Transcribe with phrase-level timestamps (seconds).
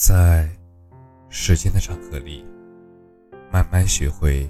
[0.00, 0.48] 在
[1.28, 2.46] 时间的长河里，
[3.50, 4.48] 慢慢学会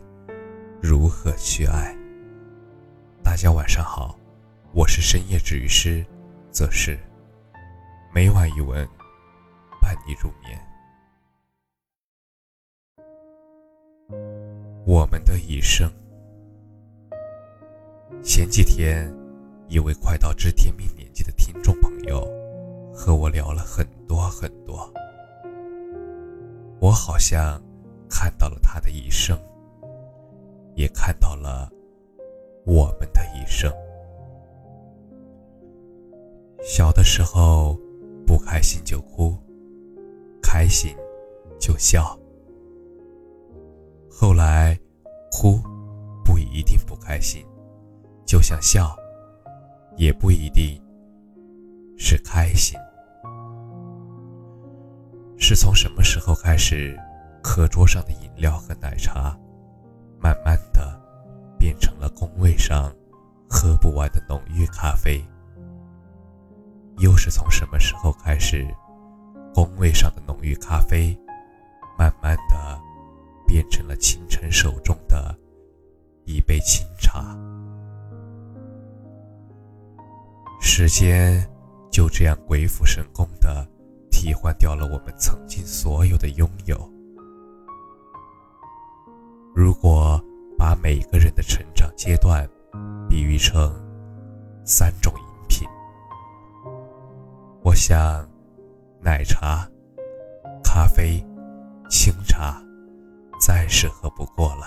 [0.78, 1.96] 如何去爱。
[3.24, 4.14] 大家晚上好，
[4.74, 6.04] 我是深夜治愈师，
[6.50, 6.98] 则是
[8.14, 8.86] 每晚一文
[9.80, 10.60] 伴你入眠。
[14.84, 15.90] 我们的一生。
[18.22, 19.10] 前几天，
[19.66, 22.20] 一位快到知天命年纪的听众朋友
[22.92, 24.92] 和我聊了很多很多。
[26.80, 27.60] 我好像
[28.08, 29.38] 看到了他的一生，
[30.74, 31.70] 也看到了
[32.64, 33.72] 我们的一生。
[36.62, 37.78] 小的时候，
[38.26, 39.36] 不开心就哭，
[40.42, 40.94] 开心
[41.58, 42.18] 就笑。
[44.10, 44.78] 后来，
[45.30, 45.60] 哭
[46.24, 47.44] 不一定不开心，
[48.24, 48.96] 就像笑，
[49.96, 50.80] 也不一定
[51.96, 52.78] 是开心。
[55.50, 56.94] 是从什么时候开始，
[57.42, 59.34] 课桌上的饮料和奶茶，
[60.20, 61.00] 慢慢的
[61.58, 62.92] 变成了工位上
[63.48, 65.24] 喝不完的浓郁咖啡？
[66.98, 68.68] 又是从什么时候开始，
[69.54, 71.18] 工位上的浓郁咖啡，
[71.98, 72.78] 慢慢的
[73.46, 75.34] 变成了清晨手中的
[76.26, 77.34] 一杯清茶？
[80.60, 81.42] 时间
[81.90, 83.66] 就这样鬼斧神工的。
[84.20, 86.76] 替换掉了我们曾经所有的拥有。
[89.54, 90.20] 如果
[90.58, 92.44] 把每个人的成长阶段
[93.08, 93.72] 比喻成
[94.64, 95.68] 三种饮品，
[97.62, 98.28] 我想，
[99.00, 99.64] 奶茶、
[100.64, 101.24] 咖啡、
[101.88, 102.60] 清茶
[103.40, 104.66] 再适合不过了。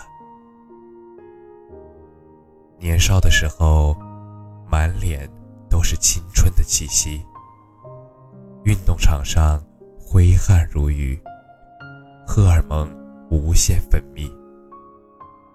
[2.79, 3.93] 年少的时候，
[4.65, 5.29] 满脸
[5.69, 7.21] 都是青春的气息。
[8.63, 9.59] 运动场上
[9.99, 11.19] 挥汗如雨，
[12.27, 12.87] 荷尔蒙
[13.29, 14.31] 无限分泌，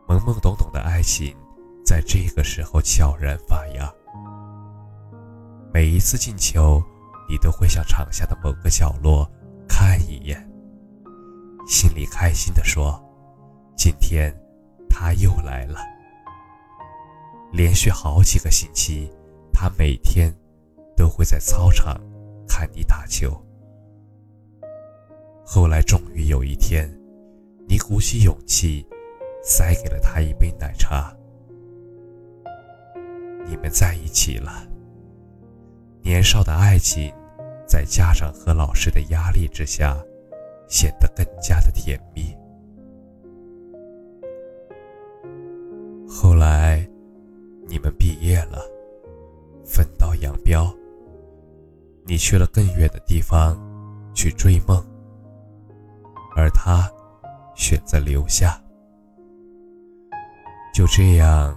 [0.09, 1.37] 懵懵懂懂的爱情
[1.84, 3.89] 在这个时候悄然发芽。
[5.72, 6.83] 每一次进球，
[7.28, 9.31] 你都会向场下的某个角落
[9.69, 10.37] 看一眼，
[11.69, 13.00] 心里开心地说
[13.78, 14.34] ：“今天
[14.91, 15.78] 他又来了。”
[17.53, 19.09] 连续好几个星期，
[19.53, 20.34] 他每天
[20.97, 22.00] 都会在操场。
[22.49, 23.31] 看你打球。
[25.45, 26.91] 后来，终于有一天，
[27.69, 28.84] 你鼓起勇气，
[29.43, 31.15] 塞给了他一杯奶茶。
[33.47, 34.67] 你们在一起了。
[36.03, 37.12] 年少的爱情，
[37.67, 39.97] 在家长和老师的压力之下，
[40.69, 42.34] 显得更加的甜蜜。
[46.09, 46.66] 后来，
[52.16, 53.54] 你去了更远的地方，
[54.15, 54.82] 去追梦，
[56.34, 56.91] 而他
[57.54, 58.59] 选择留下。
[60.72, 61.54] 就这样，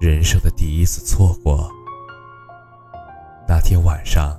[0.00, 1.70] 人生的第一次错过。
[3.46, 4.36] 那天晚上，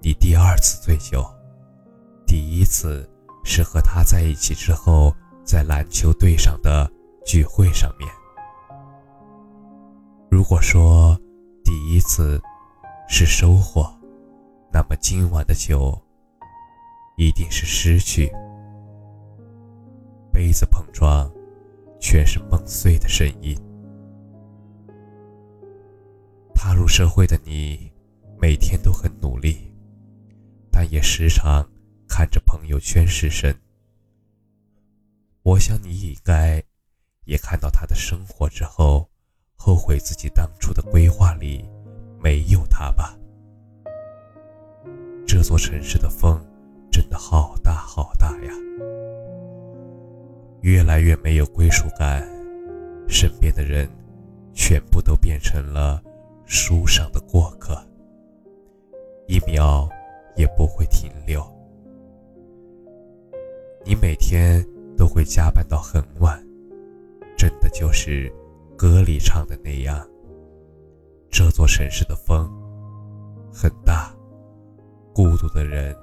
[0.00, 1.22] 你第二次醉酒，
[2.26, 3.06] 第一次
[3.44, 6.90] 是和他在一起之后，在篮球队上的
[7.26, 8.10] 聚会上面。
[10.30, 11.14] 如果说
[11.62, 12.40] 第一次
[13.10, 13.94] 是收获。
[14.76, 15.98] 那么今晚的酒，
[17.16, 18.30] 一定是失去。
[20.30, 21.32] 杯子碰撞，
[21.98, 23.56] 全是梦碎的声音。
[26.54, 27.90] 踏入社会的你，
[28.38, 29.74] 每天都很努力，
[30.70, 31.66] 但也时常
[32.06, 33.58] 看着朋友圈失神。
[35.42, 36.62] 我想你应该，
[37.24, 39.08] 也看到他的生活之后，
[39.54, 41.66] 后悔自己当初的规划里
[42.22, 43.16] 没有他吧。
[45.36, 46.40] 这座城市的风
[46.90, 48.50] 真的好大好大呀，
[50.62, 52.26] 越来越没有归属感，
[53.06, 53.86] 身边的人
[54.54, 56.02] 全部都变成了
[56.46, 57.76] 书上的过客，
[59.26, 59.86] 一秒
[60.36, 61.46] 也不会停留。
[63.84, 64.66] 你每天
[64.96, 66.42] 都会加班到很晚，
[67.36, 68.32] 真的就是
[68.74, 70.02] 歌里唱的那样。
[71.28, 72.50] 这座城市的风
[73.52, 74.15] 很大。
[75.16, 75.96] 孤独的人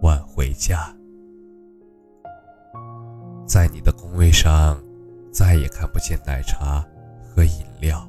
[0.00, 0.90] 晚回家，
[3.46, 4.82] 在你的工位上
[5.30, 6.82] 再也看不见奶茶
[7.22, 8.08] 和饮料，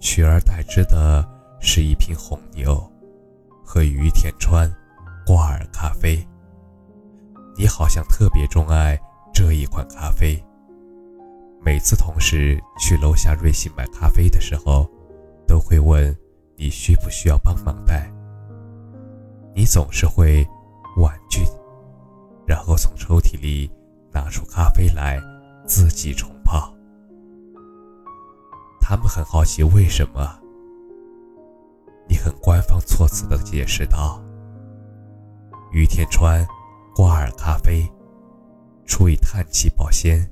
[0.00, 1.22] 取而代之的
[1.60, 2.74] 是一瓶红牛
[3.62, 4.66] 和于田川
[5.26, 6.26] 挂耳咖啡。
[7.58, 8.98] 你好像特别钟爱
[9.30, 10.42] 这一款咖啡，
[11.62, 14.90] 每次同事去楼下瑞幸买咖啡的时候，
[15.46, 16.16] 都会问
[16.56, 18.10] 你需不需要帮忙带。
[19.60, 20.42] 你总是会
[20.96, 21.44] 婉拒，
[22.46, 23.70] 然后从抽屉里
[24.10, 25.20] 拿出咖啡来
[25.66, 26.72] 自己冲泡。
[28.80, 30.34] 他们很好奇为什么。
[32.08, 34.18] 你很官方措辞的解释道
[35.72, 36.42] ：“于天川，
[36.96, 37.86] 挂耳咖啡，
[38.86, 40.26] 出以碳气保鲜。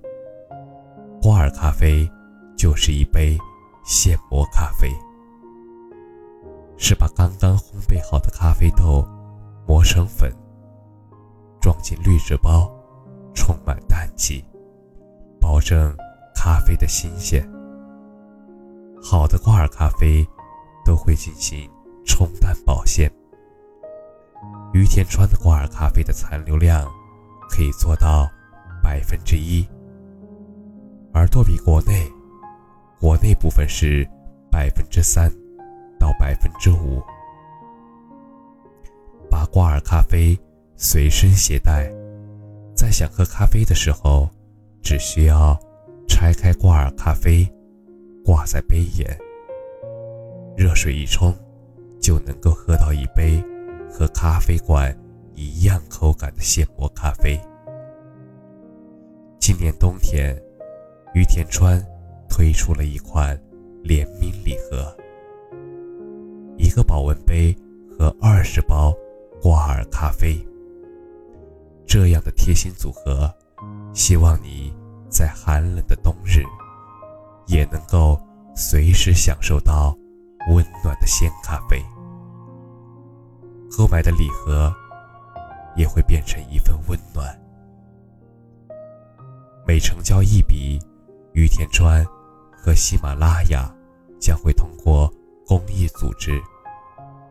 [1.20, 2.10] 挂耳咖啡
[2.56, 3.36] 就是一杯
[3.84, 4.90] 现磨咖啡，
[6.78, 9.06] 是把刚刚烘焙好的咖啡豆
[9.68, 10.34] 磨成粉，
[11.60, 12.68] 装进滤纸包，
[13.34, 14.44] 充满氮气，
[15.40, 15.94] 保证
[16.34, 17.48] 咖啡的新鲜。
[19.00, 20.26] 好的挂耳咖啡。”
[20.88, 21.70] 都会进行
[22.06, 23.12] 冲淡保鲜。
[24.72, 26.90] 于田川的挂耳咖啡的残留量
[27.50, 28.26] 可以做到
[28.82, 29.68] 百分之一，
[31.12, 32.10] 而多比国内，
[32.98, 34.08] 国内部分是
[34.50, 35.30] 百分之三
[35.98, 37.02] 到百分之五。
[39.38, 40.36] 把挂耳咖啡
[40.74, 41.88] 随身携带，
[42.74, 44.28] 在想喝咖啡的时候，
[44.82, 45.56] 只需要
[46.08, 47.48] 拆开挂耳咖啡，
[48.24, 49.16] 挂在杯沿。
[50.56, 51.32] 热水一冲，
[52.00, 53.40] 就能够喝到一杯
[53.88, 54.92] 和咖啡馆
[55.36, 57.40] 一样口感的现磨咖啡。
[59.38, 60.36] 今年冬天，
[61.14, 61.80] 于田川
[62.28, 63.40] 推出了一款
[63.84, 64.92] 联名礼盒，
[66.56, 67.56] 一个保温杯
[67.88, 68.92] 和二十包
[69.40, 70.38] 挂耳咖啡。
[71.86, 73.32] 这样的贴心组合，
[73.94, 74.74] 希望你
[75.08, 76.42] 在寒冷的冬日，
[77.46, 78.20] 也能够
[78.54, 79.96] 随时享受到。
[80.50, 81.84] 温暖的鲜咖啡，
[83.76, 84.74] 购买的礼盒
[85.76, 87.38] 也会变成一份温暖。
[89.66, 90.80] 每成交一笔，
[91.34, 92.02] 于田川
[92.50, 93.70] 和喜马拉雅
[94.18, 95.12] 将会通过
[95.46, 96.40] 公益组织，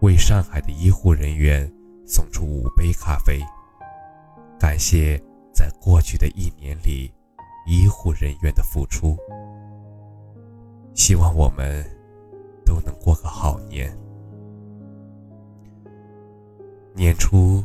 [0.01, 1.67] 为上海的医护人员
[2.07, 3.39] 送出五杯咖啡，
[4.57, 5.21] 感谢
[5.53, 7.13] 在过去的一年里
[7.67, 9.15] 医护人员的付出。
[10.95, 11.85] 希望我们。
[12.67, 13.97] 都能过个好年。
[16.93, 17.63] 年初，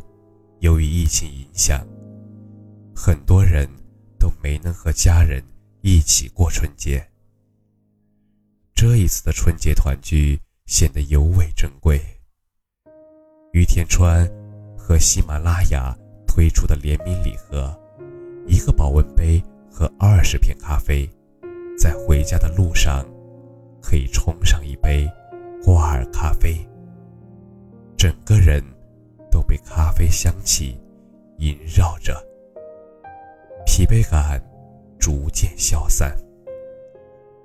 [0.61, 1.85] 由于疫情影响，
[2.95, 3.69] 很多人
[4.17, 5.43] 都没能和家人
[5.81, 7.05] 一起过春节。
[8.77, 12.01] 这一次的春节团聚显得尤为珍贵。
[13.53, 14.27] 于田川
[14.79, 15.95] 和喜马拉雅
[16.27, 17.71] 推出的联名礼盒，
[18.47, 21.09] 一个保温杯和二十片咖啡，
[21.79, 23.07] 在回家的路上。
[23.85, 25.11] 可以冲上一杯
[25.63, 26.57] 挂耳咖啡，
[27.97, 28.63] 整个人
[29.29, 30.81] 都被咖啡香气
[31.39, 32.15] 萦绕着，
[33.67, 34.41] 疲惫感
[35.01, 36.17] 逐渐消散，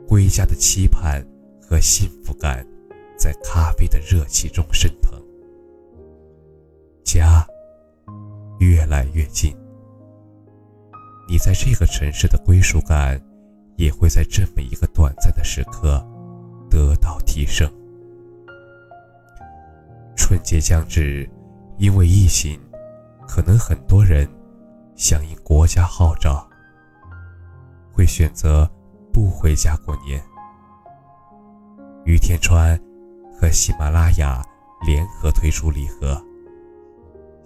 [0.07, 1.25] 归家的期盼
[1.59, 2.65] 和幸福感
[3.17, 5.19] 在咖啡的热气中升腾，
[7.17, 7.43] 家
[8.59, 9.55] 越来越近，
[11.27, 13.19] 你在这个城市的归属感
[13.75, 16.05] 也会在这么一个短暂的时刻。
[16.69, 17.67] 得到提升。
[20.17, 21.27] 春节将至，
[21.77, 22.59] 因为疫情，
[23.25, 24.29] 可能很多人
[24.95, 26.45] 响应国家号召，
[27.91, 28.69] 会选择
[29.13, 30.21] 不回家过年。
[32.03, 32.77] 于天川
[33.39, 34.43] 和喜马拉雅
[34.85, 36.21] 联合推出礼盒，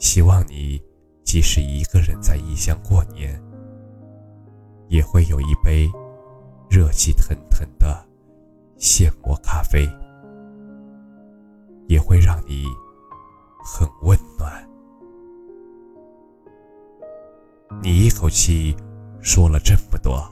[0.01, 0.81] 希望你
[1.23, 3.39] 即使一个人在异乡过年，
[4.87, 5.87] 也会有一杯
[6.67, 8.03] 热气腾腾的。
[8.77, 9.87] 现磨咖啡
[11.87, 12.65] 也会让你
[13.63, 14.67] 很温暖。
[17.83, 18.75] 你一口气
[19.21, 20.27] 说了这么多，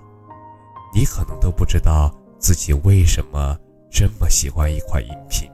[0.95, 3.55] 你可能都不知道自己为什么
[3.91, 5.47] 这么喜欢一款饮品。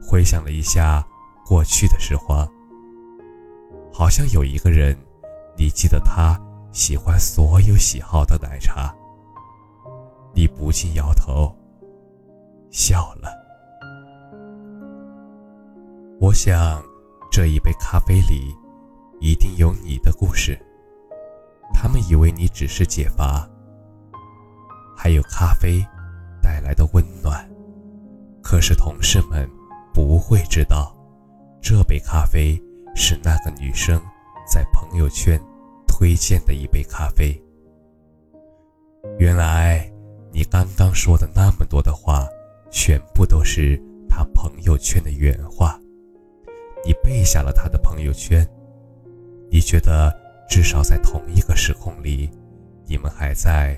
[0.00, 1.04] 回想了一下
[1.48, 2.46] 过去的时光，
[3.90, 4.94] 好像有一个人，
[5.56, 6.38] 你记得他
[6.72, 8.94] 喜欢所有喜好的奶茶。
[10.34, 11.50] 你不禁摇头，
[12.70, 13.30] 笑了。
[16.20, 16.82] 我想，
[17.32, 18.54] 这一杯咖啡里
[19.18, 20.54] 一定有你的故事。
[21.72, 23.48] 他们以为你只是解乏，
[24.94, 25.82] 还有咖啡
[26.42, 27.48] 带来的温暖。
[28.42, 29.48] 可是同事们
[29.94, 30.94] 不会知道，
[31.60, 32.60] 这杯咖啡
[32.94, 34.00] 是那个女生
[34.46, 35.40] 在朋友圈
[35.86, 37.40] 推荐的一杯咖啡。
[39.18, 39.90] 原来。
[40.30, 42.28] 你刚刚说的那么多的话，
[42.70, 45.80] 全部都是他朋友圈的原话。
[46.84, 48.46] 你背下了他的朋友圈，
[49.50, 50.14] 你觉得
[50.48, 52.30] 至少在同一个时空里，
[52.84, 53.74] 你们还在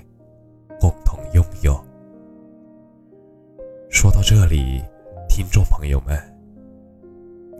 [0.77, 1.73] 共同拥有。
[3.89, 4.83] 说到这里，
[5.29, 6.19] 听众朋友们，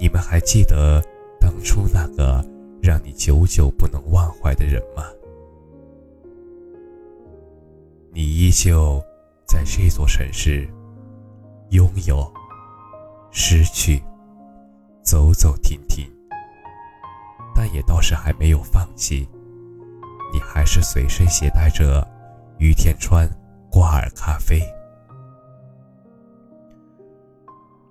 [0.02, 1.00] 你们还记得
[1.40, 2.44] 当初那个
[2.82, 5.04] 让你久久不能忘怀的人吗？
[8.12, 9.00] 你依旧
[9.46, 10.68] 在这座城市
[11.70, 12.34] 拥有、
[13.30, 14.02] 失去、
[15.04, 16.12] 走走停停，
[17.54, 19.30] 但也倒是还没有放弃。
[20.34, 22.04] 你还是随身携带着
[22.58, 23.30] 于田川
[23.70, 24.62] 挂耳咖啡。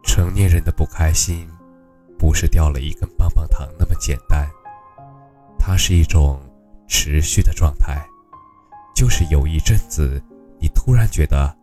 [0.02, 1.49] 成年人的不开心，
[2.21, 4.47] 不是掉了一根棒棒糖那么简单，
[5.59, 6.39] 它是一种
[6.87, 8.07] 持续的状态。
[8.95, 10.23] 就是有一阵子，
[10.61, 11.57] 你突然觉得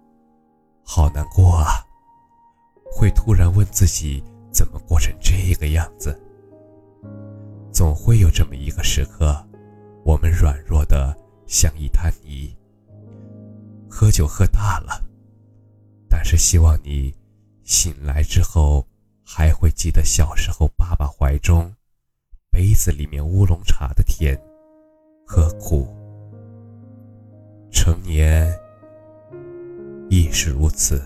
[0.84, 1.86] 好难过啊，
[2.92, 6.20] 会突然问自己怎么过成这个样子。
[7.72, 9.48] 总会有这么一个时刻，
[10.04, 12.58] 我们软弱的像一滩泥。
[13.88, 15.06] 喝酒喝大了，
[16.10, 17.14] 但是希望你
[17.64, 18.84] 醒来之后
[19.30, 21.70] 还会记得小时候爸爸怀中
[22.50, 24.40] 杯子里面乌龙茶的甜
[25.26, 25.86] 和苦。
[27.70, 28.50] 成年
[30.10, 31.04] 亦是如此，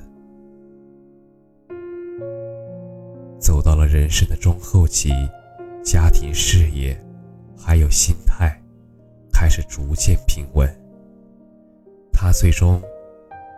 [3.39, 5.09] 走到了人生的中后期，
[5.83, 6.95] 家庭、事业，
[7.57, 8.55] 还有心态，
[9.33, 10.69] 开始逐渐平稳。
[12.13, 12.79] 他最终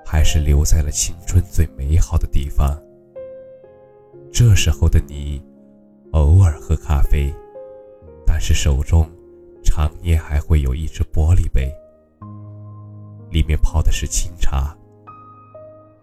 [0.05, 2.81] 还是留在了青春最美好的地方。
[4.33, 5.39] 这时候的你，
[6.13, 7.31] 偶尔喝咖啡，
[8.25, 9.07] 但是手中
[9.63, 11.71] 常年还会有一只玻璃杯。
[13.29, 14.75] 里面泡的是清茶。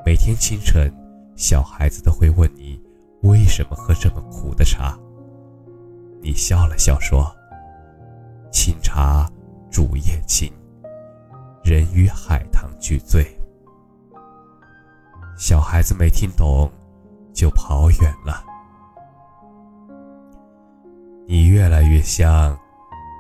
[0.06, 0.88] 每天清晨，
[1.34, 2.80] 小孩子都会问你
[3.22, 4.96] 为什么喝这么苦的茶。
[6.22, 7.34] 你笑了笑说
[8.52, 9.28] ：“清茶
[9.72, 10.52] 煮叶青，
[11.64, 13.26] 人与海棠俱醉。”
[15.36, 16.70] 小孩子没听懂，
[17.32, 18.44] 就跑远了。
[21.26, 22.58] 你越来越像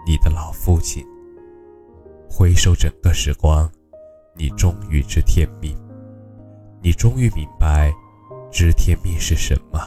[0.06, 1.04] 你的老父亲。
[2.28, 3.70] 回首整个时光。
[4.36, 5.76] 你终于知天命，
[6.80, 7.92] 你终于明白，
[8.50, 9.78] 知天命是什么。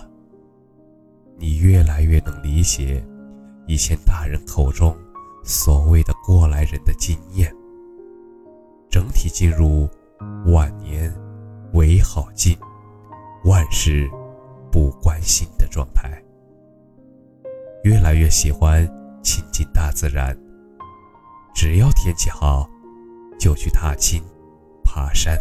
[1.38, 3.04] 你越来越能理解，
[3.66, 4.96] 以前大人口中
[5.44, 7.52] 所谓的过来人的经验。
[8.92, 9.90] 整体进入
[10.48, 11.12] 晚年
[11.72, 12.56] 为好静，
[13.46, 14.10] 万事
[14.72, 16.10] 不关心的状态。
[17.84, 18.88] 越来越喜欢
[19.22, 20.38] 亲近大自然，
[21.54, 22.70] 只要天气好，
[23.40, 24.24] 就去踏青。
[24.86, 25.36] 爬山，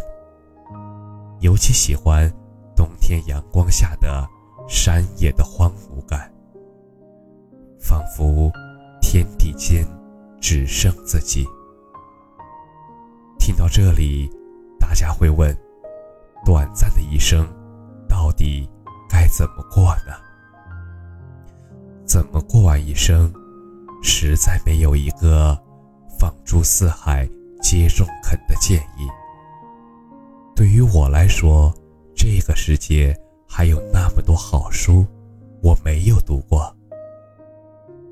[1.41, 2.27] 尤其喜欢
[2.75, 4.27] 冬天阳光下的
[4.67, 6.33] 山野的荒芜感，
[7.79, 8.51] 仿佛
[8.99, 9.85] 天地间
[10.41, 11.45] 只剩自己。
[13.37, 14.27] 听到这里，
[14.79, 15.55] 大家会问：
[16.43, 17.47] 短暂的一生，
[18.13, 18.69] 到底
[19.09, 20.13] 该怎么过呢？
[22.05, 23.33] 怎么过完一生，
[24.03, 25.59] 实在没有一个
[26.19, 27.27] 放诸四海
[27.59, 29.09] 皆中肯的建议。
[30.55, 31.73] 对于我来说，
[32.15, 35.03] 这个世界还有那么多好书，
[35.63, 36.71] 我没有读过。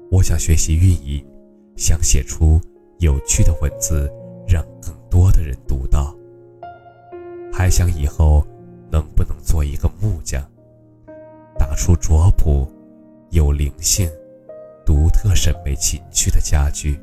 [0.10, 1.24] 我想学习运营，
[1.78, 2.60] 想写出
[2.98, 4.12] 有趣的文字，
[4.48, 6.12] 让更多的人读到。
[7.54, 8.44] 还想以后
[8.92, 10.44] 能不能做一个木匠，
[11.58, 12.68] 打出拙朴、
[13.30, 14.10] 有灵性、
[14.86, 17.00] 独特审美情趣的家具。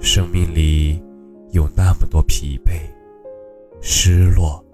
[0.00, 1.02] 生命里。
[1.52, 2.80] 有那么多疲惫、
[3.82, 4.64] 失落、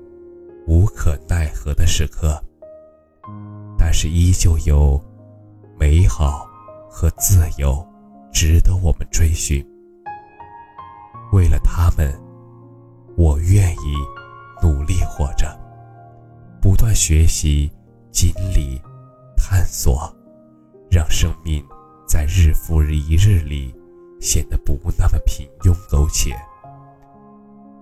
[0.69, 2.41] 无可奈何的时刻，
[3.77, 4.97] 但是依旧有
[5.77, 6.47] 美好
[6.89, 7.85] 和自由
[8.33, 9.61] 值得我们追寻。
[11.33, 12.17] 为了他们，
[13.17, 13.97] 我愿意
[14.63, 15.59] 努力活着，
[16.61, 17.71] 不断学习、
[18.11, 18.81] 经历、
[19.37, 20.13] 探索，
[20.91, 21.65] 让生命
[22.07, 23.75] 在日复一日里
[24.21, 26.35] 显得不那么平庸苟且。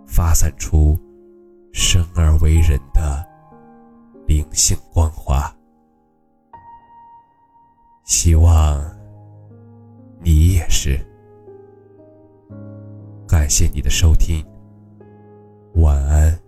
[0.06, 0.98] 发散出
[1.72, 3.26] 生而为人的
[4.26, 5.52] 灵性光华，
[8.04, 8.82] 希望
[10.20, 10.98] 你也是。
[13.26, 14.44] 感谢你的收听。
[15.74, 16.38] 晚安